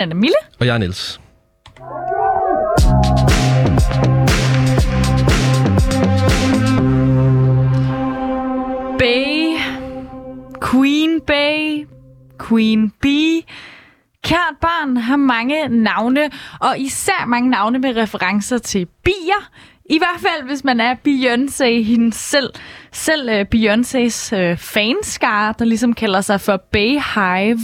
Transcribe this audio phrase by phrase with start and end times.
[0.00, 0.34] Anna Mille.
[0.60, 1.20] Og jeg er Niels.
[8.98, 9.58] Bay.
[10.70, 11.86] Queen Bay.
[12.48, 13.42] Queen Bee.
[14.24, 16.30] Kært barn har mange navne,
[16.60, 19.50] og især mange navne med referencer til bier.
[19.90, 22.50] I hvert fald, hvis man er Beyoncé, hende selv,
[22.92, 27.60] selv uh, Beyoncés uh, fanskare, der ligesom kalder sig for Bayhive.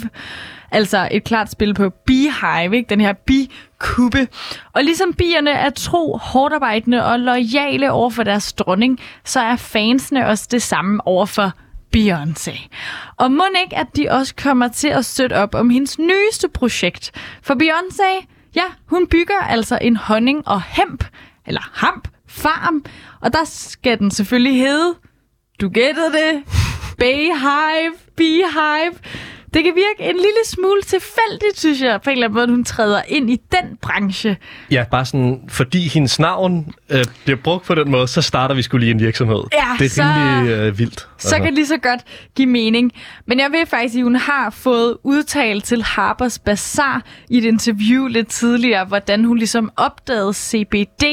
[0.77, 2.89] Altså et klart spil på Beehive, ikke?
[2.89, 4.29] den her bikubbe.
[4.73, 10.27] Og ligesom bierne er tro, hårdarbejdende og lojale over for deres dronning, så er fansene
[10.27, 11.53] også det samme over for
[11.97, 12.69] Beyoncé.
[13.17, 17.13] Og må ikke, at de også kommer til at støtte op om hendes nyeste projekt.
[17.43, 21.05] For Beyoncé, ja, hun bygger altså en honning- og hemp,
[21.47, 22.85] eller hamp, farm.
[23.21, 24.95] Og der skal den selvfølgelig hedde,
[25.61, 26.43] du gættede det,
[26.99, 28.93] Bayhive, Beehive.
[29.57, 32.65] Det kan virke en lille smule tilfældigt, synes jeg, på en eller anden måde, hun
[32.65, 34.37] træder ind i den branche.
[34.71, 38.63] Ja, bare sådan, fordi hendes navn øh, bliver brugt på den måde, så starter vi
[38.63, 39.43] skulle lige en virksomhed.
[39.53, 41.09] Ja, det er så- rimelig øh, vildt.
[41.19, 42.01] Så kan det lige så godt
[42.37, 42.93] give mening.
[43.27, 48.07] Men jeg ved faktisk, at hun har fået udtalt til Harper's Bazaar i et interview
[48.07, 51.05] lidt tidligere, hvordan hun ligesom opdagede CBD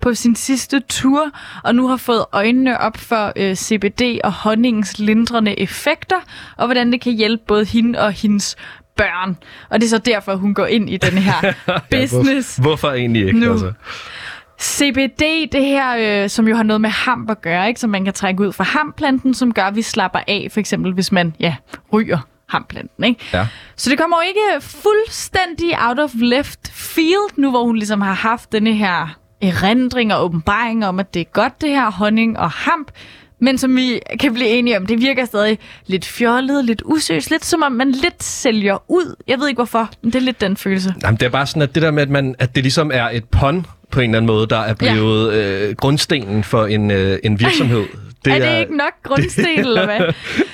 [0.00, 1.30] på sin sidste tur,
[1.64, 6.16] og nu har fået øjnene op for øh, CBD og honningens lindrende effekter,
[6.56, 8.56] og hvordan det kan hjælpe både hende og hendes
[8.96, 9.36] børn.
[9.70, 11.52] Og det er så derfor, hun går ind i den her
[11.90, 12.56] business.
[12.56, 13.40] Hvor, hvorfor egentlig ikke?
[13.40, 13.52] Nu.
[13.52, 13.72] Altså?
[14.62, 17.80] CBD, det her, øh, som jo har noget med hamp at gøre, ikke?
[17.80, 20.92] som man kan trække ud fra hamplanten, som gør, at vi slapper af, for eksempel
[20.92, 21.54] hvis man ja,
[21.92, 23.04] ryger hamplanten.
[23.04, 23.20] Ikke?
[23.32, 23.46] Ja.
[23.76, 28.14] Så det kommer jo ikke fuldstændig out of left field, nu hvor hun ligesom har
[28.14, 32.50] haft denne her erindring og åbenbaring om, at det er godt det her honning og
[32.50, 32.90] hamp,
[33.40, 37.44] men som vi kan blive enige om, det virker stadig lidt fjollet, lidt usøs, lidt
[37.44, 39.16] som om man lidt sælger ud.
[39.28, 40.94] Jeg ved ikke hvorfor, men det er lidt den følelse.
[41.02, 43.08] Jamen, det er bare sådan, at det der med, at, man, at det ligesom er
[43.08, 45.68] et pun på en eller anden måde, der er blevet ja.
[45.68, 47.84] øh, grundstenen for en, øh, en virksomhed.
[48.24, 50.00] Det er det ikke nok grundsten, eller hvad?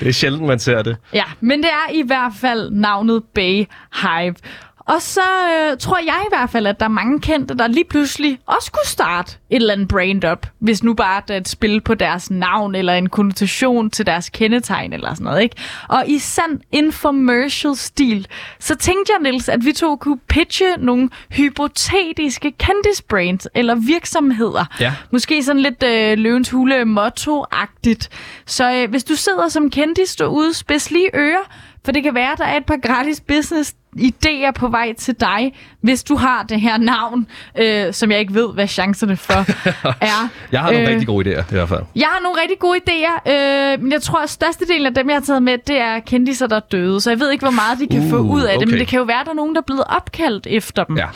[0.01, 0.97] det er sjældent, man ser det.
[1.15, 3.65] Ja, men det er i hvert fald navnet Bay
[4.03, 4.35] Hive.
[4.89, 7.85] Og så øh, tror jeg i hvert fald, at der er mange kendte, der lige
[7.85, 11.49] pludselig også kunne starte et eller andet brand up, hvis nu bare det er et
[11.49, 15.57] spil på deres navn, eller en konnotation til deres kendetegn, eller sådan noget, ikke?
[15.89, 18.27] Og i sand infomercial-stil,
[18.59, 24.65] så tænkte jeg, Niels, at vi to kunne pitche nogle hypotetiske kendisbrands, eller virksomheder.
[24.81, 24.95] Ja.
[25.11, 28.09] Måske sådan lidt øh, løvens hule motto-agtigt.
[28.47, 31.51] Så øh, hvis du sidder som kendis derude, spids lige ører,
[31.85, 35.55] for det kan være, der er et par gratis business idéer på vej til dig,
[35.81, 37.27] hvis du har det her navn,
[37.59, 39.33] øh, som jeg ikke ved, hvad chancerne for
[40.01, 40.29] er.
[40.53, 41.83] Jeg har nogle øh, rigtig gode idéer, i hvert fald.
[41.97, 45.17] Jeg har nogle rigtig gode idéer, øh, men jeg tror, at størstedelen af dem, jeg
[45.17, 47.01] har taget med, det er kendiser, der er døde.
[47.01, 48.71] Så jeg ved ikke, hvor meget de kan uh, få ud af det, okay.
[48.71, 50.99] men det kan jo være, at der er nogen, der er blevet opkaldt efter dem.
[50.99, 51.07] Ja.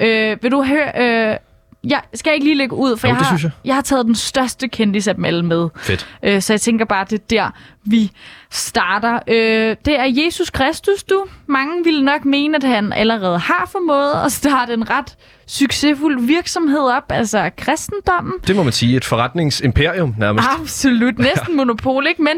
[0.00, 1.30] Øh, vil du høre...
[1.30, 1.36] Øh,
[1.84, 3.50] jeg skal ikke lige lægge ud, for Jo, jeg, har, jeg.
[3.64, 5.68] jeg har taget den største kendis af dem alle med.
[5.76, 6.06] Fedt.
[6.22, 7.50] Øh, så jeg tænker bare, det er der,
[7.84, 8.10] vi
[8.50, 9.18] starter.
[9.26, 11.24] Øh, det er Jesus Kristus, du.
[11.46, 16.80] Mange ville nok mene, at han allerede har formået at starte en ret succesfuld virksomhed
[16.82, 18.32] op, altså kristendommen.
[18.46, 18.96] Det må man sige.
[18.96, 20.48] Et forretningsimperium nærmest.
[20.60, 22.22] Absolut, næsten monopol, ikke?
[22.22, 22.36] Men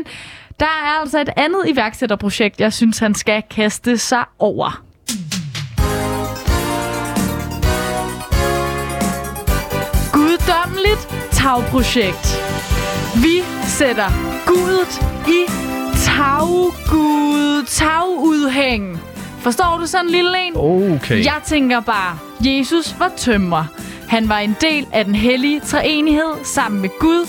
[0.61, 4.83] der er altså et andet iværksætterprojekt, jeg synes, han skal kaste sig over.
[10.93, 12.41] Guddommeligt tagprojekt.
[13.23, 14.09] Vi sætter
[14.47, 15.51] gudet i
[16.05, 19.01] taggud, tagudhæng.
[19.39, 20.53] Forstår du sådan en lille en?
[20.57, 21.25] Okay.
[21.25, 23.65] Jeg tænker bare, Jesus var tømrer.
[24.09, 27.29] Han var en del af den hellige treenighed sammen med Gud.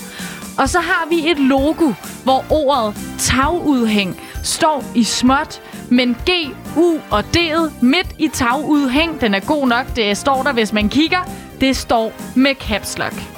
[0.58, 1.92] Og så har vi et logo,
[2.24, 6.30] hvor ordet tagudhæng står i småt, men G,
[6.76, 10.88] U og D'et midt i tagudhæng, den er god nok, det står der, hvis man
[10.88, 11.30] kigger,
[11.60, 13.33] det står med caps lock.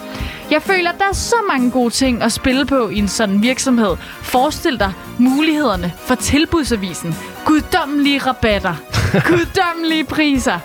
[0.51, 3.43] Jeg føler, at der er så mange gode ting at spille på i en sådan
[3.43, 3.97] virksomhed.
[4.23, 7.15] Forestil dig mulighederne for tilbudsavisen.
[7.45, 8.75] Guddommelige rabatter.
[9.31, 10.59] Guddommelige priser.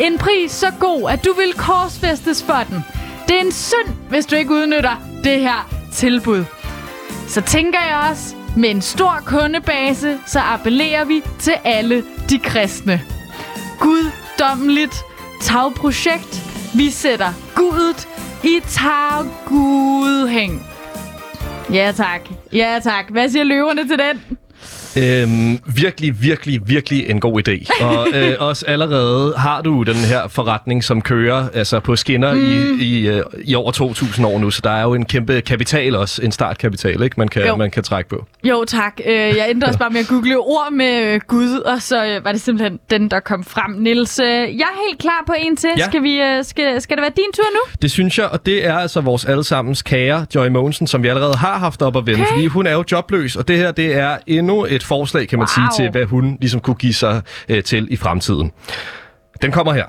[0.00, 2.84] En pris så god, at du vil korsfæstes for den.
[3.28, 6.44] Det er en synd, hvis du ikke udnytter det her tilbud.
[7.28, 13.02] Så tænker jeg også, med en stor kundebase, så appellerer vi til alle de kristne.
[13.80, 15.02] Guddommeligt
[15.42, 16.42] tagprojekt.
[16.74, 18.08] Vi sætter gudet
[18.46, 20.66] i taggudhæng.
[21.72, 22.20] Ja tak.
[22.52, 23.10] Ja tak.
[23.10, 24.38] Hvad siger løverne til den?
[24.98, 27.84] Øhm, virkelig, virkelig, virkelig en god idé.
[27.84, 32.40] Og øh, også allerede har du den her forretning, som kører altså på skinner mm.
[32.80, 35.96] i, i, øh, i over 2.000 år nu, så der er jo en kæmpe kapital
[35.96, 37.14] også, en startkapital, ikke?
[37.18, 38.26] Man kan, man kan trække på.
[38.44, 39.00] Jo, tak.
[39.06, 42.32] Øh, jeg endte også bare med at google ord med øh, Gud, og så var
[42.32, 43.70] det simpelthen den, der kom frem.
[43.70, 45.70] Nils, jeg er helt klar på en til.
[45.78, 45.84] Ja.
[45.84, 47.60] Skal, vi, skal, skal det være din tur nu?
[47.82, 51.36] Det synes jeg, og det er altså vores allesammens kære Joy Mogensen, som vi allerede
[51.36, 52.32] har haft op at vende, okay.
[52.32, 55.48] fordi hun er jo jobløs, og det her, det er endnu et forslag, kan man
[55.58, 55.70] wow.
[55.70, 58.52] sige, til hvad hun ligesom kunne give sig øh, til i fremtiden.
[59.42, 59.84] Den kommer her.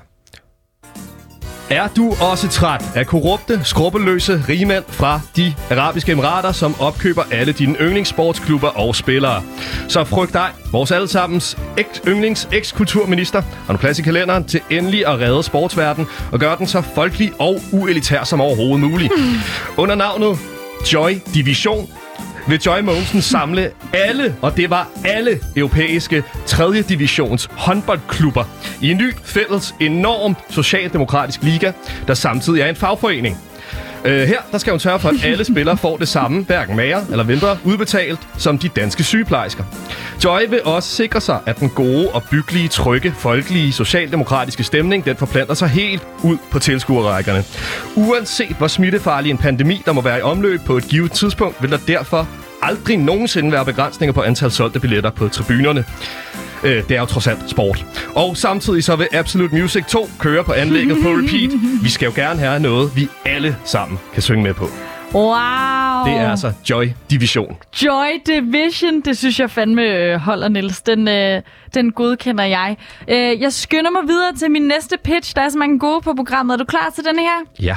[1.70, 7.52] Er du også træt af korrupte, skrubbeløse rigmænd fra de arabiske emirater, som opkøber alle
[7.52, 9.42] dine yndlingssportsklubber og spillere?
[9.88, 11.58] Så frygt dig, vores allesammens
[12.06, 16.66] yndlings eks-kulturminister, har nu plads i kalenderen til endelig at redde sportsverden og gøre den
[16.66, 19.12] så folkelig og uelitær som overhovedet muligt.
[19.18, 19.24] Mm.
[19.76, 20.38] Under navnet
[20.92, 21.88] Joy Division
[22.48, 26.82] vil Joy Mogensen samle alle, og det var alle europæiske 3.
[26.82, 28.44] divisions håndboldklubber
[28.82, 31.72] i en ny fælles enorm socialdemokratisk liga,
[32.06, 33.47] der samtidig er en fagforening.
[34.04, 37.04] Øh, her der skal hun sørge for, at alle spillere får det samme, hverken mere
[37.10, 39.64] eller mindre, udbetalt som de danske sygeplejersker.
[40.24, 45.16] Joy vil også sikre sig, at den gode og byggelige, trygge, folkelige, socialdemokratiske stemning, den
[45.16, 47.44] forplanter sig helt ud på tilskuerrækkerne.
[47.96, 51.70] Uanset hvor smittefarlig en pandemi, der må være i omløb på et givet tidspunkt, vil
[51.70, 52.28] der derfor
[52.62, 55.84] aldrig nogensinde være begrænsninger på antal solgte billetter på tribunerne.
[56.64, 57.86] Øh, det er jo trods alt sport.
[58.14, 61.50] Og samtidig så vil Absolute Music 2 køre på anlægget på repeat.
[61.82, 64.68] Vi skal jo gerne have noget, vi alle sammen kan synge med på.
[65.14, 65.24] Wow!
[66.06, 67.56] Det er altså Joy Division.
[67.84, 70.80] Joy Division, det synes jeg fandme øh, holder, Niels.
[70.82, 71.42] Den, øh,
[71.74, 72.76] den godkender jeg.
[73.08, 75.36] Øh, jeg skynder mig videre til min næste pitch.
[75.36, 76.54] Der er så mange gode på programmet.
[76.54, 77.44] Er du klar til den her?
[77.60, 77.76] Ja.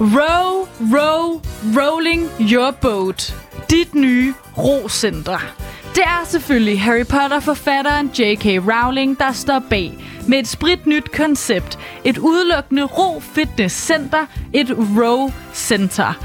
[0.00, 1.40] Row, row,
[1.76, 3.34] rolling your boat.
[3.70, 5.69] Dit nye rocenter.
[5.94, 8.44] Det er selvfølgelig Harry Potter-forfatteren J.K.
[8.46, 11.78] Rowling, der står bag med et spritnyt koncept.
[12.04, 14.26] Et udelukkende ro fitness center.
[14.52, 16.18] Et row center.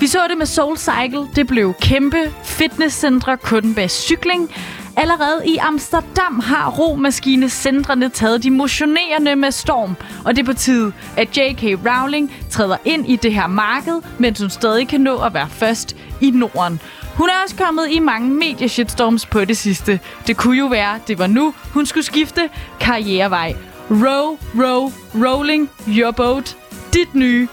[0.00, 1.28] Vi så det med Soul Cycle.
[1.36, 4.50] Det blev kæmpe fitnesscentre kun bag cykling.
[4.96, 10.92] Allerede i Amsterdam har romaskinecentrene taget de motionerende med storm, og det er på tide,
[11.16, 11.62] at J.K.
[11.62, 15.96] Rowling træder ind i det her marked, mens hun stadig kan nå at være først
[16.20, 16.80] i Norden.
[17.18, 20.00] Hun er også kommet i mange medieshitstorms på det sidste.
[20.26, 22.50] Det kunne jo være, det var nu, hun skulle skifte
[22.80, 23.54] karrierevej.
[23.90, 26.56] Row, row, rolling your boat.
[26.92, 27.48] Dit nye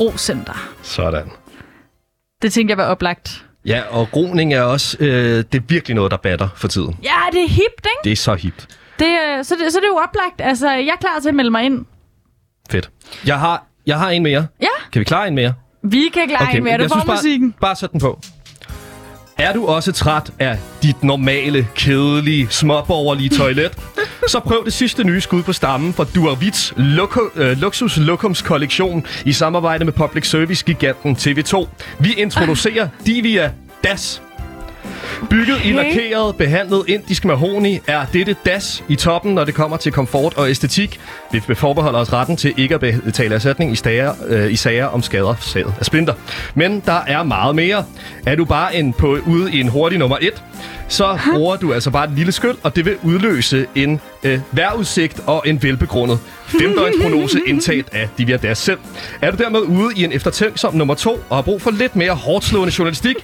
[0.00, 0.68] rocenter.
[0.82, 1.30] Sådan.
[2.42, 3.44] Det tænkte jeg var oplagt.
[3.64, 5.08] Ja, og groning er også, øh,
[5.52, 6.98] det er virkelig noget, der batter for tiden.
[7.02, 8.04] Ja, det er hipt, ikke?
[8.04, 8.68] Det er så hipt.
[8.98, 10.40] Det, øh, så, det, så det er jo oplagt.
[10.40, 11.84] Altså, jeg er klar til at melde mig ind.
[12.70, 12.90] Fedt.
[13.26, 14.46] Jeg har, jeg har en mere.
[14.62, 14.68] Ja.
[14.92, 15.54] Kan vi klare en mere?
[15.82, 16.78] Vi kan klare okay, en mere.
[16.78, 17.52] Du får musikken.
[17.52, 18.20] Bare, bare sæt den på.
[19.38, 23.78] Er du også træt af dit normale, kedelige, småborgerlige toilet?
[24.32, 29.06] Så prøv det sidste nye skud på stammen fra Duavits loko, øh, Luxus Lokums kollektion
[29.24, 31.66] i samarbejde med public service-giganten TV2.
[31.98, 33.52] Vi introducerer Divia
[33.84, 34.22] Das
[35.30, 35.68] Bygget okay.
[35.68, 40.34] i lakeret, behandlet indisk mahoni, er dette das i toppen, når det kommer til komfort
[40.36, 41.00] og æstetik.
[41.32, 45.02] Vi forbeholder os retten til ikke at betale erstatning i, stager, øh, i sager om
[45.02, 45.34] skader
[45.78, 46.14] af splinter.
[46.54, 47.84] Men der er meget mere.
[48.26, 50.42] Er du bare en på, ude i en hurtig nummer 1,
[50.88, 55.20] så bruger du altså bare et lille skyld, og det vil udløse en øh, vejrudsigt
[55.26, 58.78] og en velbegrundet femdøgnsprognose indtaget af Divya Das selv.
[59.22, 62.12] Er du dermed ude i en eftertænksom nummer to og har brug for lidt mere
[62.12, 63.16] hårdt slående journalistik,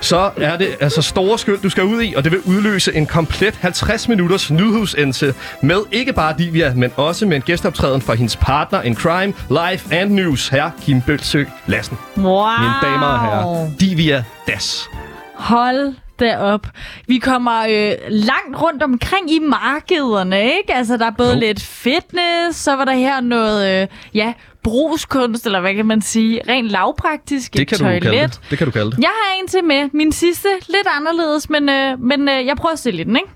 [0.00, 3.06] så er det altså store skyld, du skal ud i, og det vil udløse en
[3.06, 8.36] komplet 50 minutters nyhedsendelse med ikke bare Divya, men også med en gæsteoptræden fra hendes
[8.36, 11.98] partner in crime, live and news, her Kim Bølsø Lassen.
[12.16, 12.24] Wow.
[12.58, 14.88] Mine damer og herrer, Divya Das.
[15.34, 16.66] Hold derop.
[17.06, 20.74] Vi kommer øh, langt rundt omkring i markederne, ikke?
[20.74, 21.40] Altså, der er både jo.
[21.40, 26.40] lidt fitness, så var der her noget, øh, ja, brugskunst, eller hvad kan man sige,
[26.48, 28.02] rent lavpraktisk, det kan toilet.
[28.02, 28.40] Du kalde det.
[28.50, 28.98] det kan du kalde det.
[28.98, 29.88] Jeg har en til med.
[29.92, 33.28] Min sidste, lidt anderledes, men, øh, men øh, jeg prøver at stille den, ikke?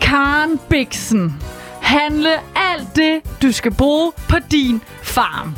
[0.00, 1.34] Karen Bixen.
[1.80, 5.56] Handle alt det, du skal bruge på din farm.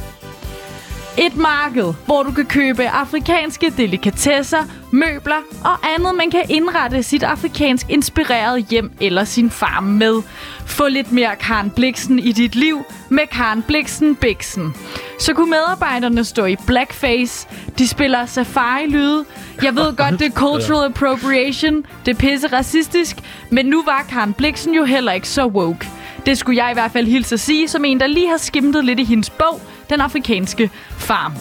[1.18, 4.58] Et marked, hvor du kan købe afrikanske delikatesser,
[4.90, 10.22] møbler og andet, man kan indrette sit afrikansk inspireret hjem eller sin farm med.
[10.66, 14.74] Få lidt mere Karen Bliksen i dit liv med Karen Bliksen Bixen.
[15.18, 19.24] Så kunne medarbejderne stå i blackface, de spiller safari-lyde.
[19.62, 23.16] Jeg ved godt, det er cultural appropriation, det er pisse racistisk,
[23.50, 25.88] men nu var Karen Bliksen jo heller ikke så woke.
[26.26, 28.84] Det skulle jeg i hvert fald hilse at sige, som en, der lige har skimtet
[28.84, 29.60] lidt i hendes bog,
[29.90, 31.32] Den Afrikanske Farm.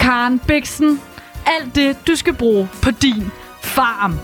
[0.00, 1.00] Karen Bixen,
[1.46, 3.30] alt det, du skal bruge på din
[3.62, 4.18] farm.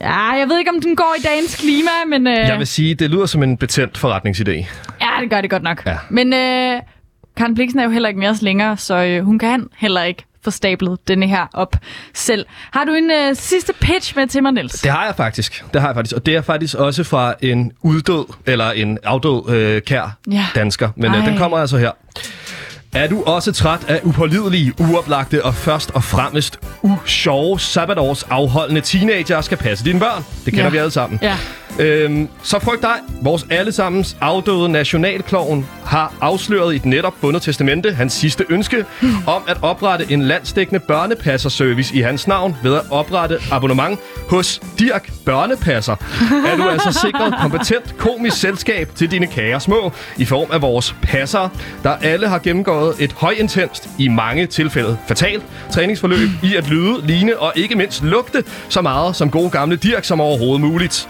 [0.00, 2.26] Ja, jeg ved ikke, om den går i dagens klima, men...
[2.26, 2.36] Øh...
[2.36, 4.66] Jeg vil sige, det lyder som en betændt forretningsidé.
[5.00, 5.86] Ja, det gør det godt nok.
[5.86, 5.96] Ja.
[6.10, 6.80] Men øh,
[7.36, 10.24] Karen Bliksen er jo heller ikke med os længere, så øh, hun kan heller ikke
[10.44, 11.76] få stablet denne her op
[12.14, 12.46] selv.
[12.72, 14.72] Har du en øh, sidste pitch med til mig, Niels?
[14.80, 15.64] Det har jeg faktisk.
[15.72, 16.16] Det har jeg faktisk.
[16.16, 20.46] Og det er faktisk også fra en uddød, eller en afdød øh, kær Ja.
[20.54, 20.88] dansker.
[20.96, 21.90] Men øh, den kommer altså her.
[22.94, 29.40] Er du også træt af upålidelige, uoplagte og først og fremmest usjove sabbatårs afholdende teenager
[29.40, 30.24] skal passe dine børn?
[30.44, 30.70] Det kender Ja.
[30.70, 31.18] vi alle sammen.
[31.22, 31.36] Ja.
[31.78, 32.94] Øhm, så frygt dig.
[33.22, 38.84] Vores allesammens afdøde nationalkloven har afsløret i et netop bundet testamente hans sidste ønske
[39.26, 45.10] om at oprette en landsdækkende børnepasserservice i hans navn ved at oprette abonnement hos Dirk
[45.24, 45.96] Børnepasser.
[46.46, 50.94] Er du altså sikret kompetent komisk selskab til dine kære små i form af vores
[51.02, 51.50] passere,
[51.82, 55.42] der alle har gennemgået et højintenst, i mange tilfælde fatalt,
[55.72, 60.04] træningsforløb i at lyde, ligne og ikke mindst lugte så meget som gode gamle Dirk
[60.04, 61.08] som overhovedet muligt.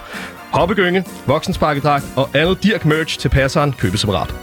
[0.53, 4.35] Hoppegynge, voksensparkedragt og andet Dirk merch til passeren købes separat.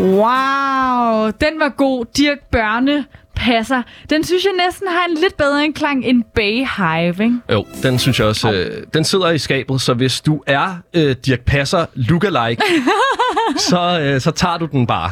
[0.00, 2.04] Wow, den var god.
[2.16, 3.04] Dirk Børne
[3.36, 3.82] passer.
[4.10, 7.36] Den synes jeg næsten har en lidt bedre en klang end Bayhive, ikke?
[7.52, 11.16] Jo, den synes jeg også, øh, den sidder i skabet, så hvis du er øh,
[11.26, 12.62] Dirk Passer lookalike,
[13.70, 15.10] så, øh, så tager du den bare.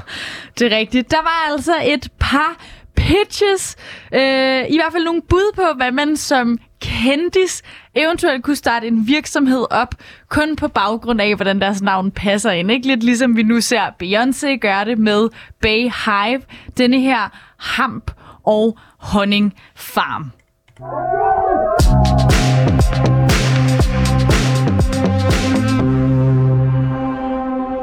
[0.59, 1.11] Det er rigtigt.
[1.11, 2.57] Der var altså et par
[2.97, 3.77] pitches.
[4.15, 6.59] Øh, I hvert fald nogle bud på, hvad man som
[7.05, 7.63] kendis
[7.95, 9.95] eventuelt kunne starte en virksomhed op,
[10.29, 12.71] kun på baggrund af, hvordan deres navn passer ind.
[12.71, 15.29] Ikke lidt ligesom vi nu ser Beyoncé gøre det med
[15.63, 16.43] Bay Hive,
[16.79, 18.11] denne her hamp
[18.47, 20.33] og honning farm.